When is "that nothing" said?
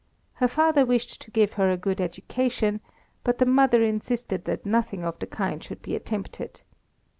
4.45-5.03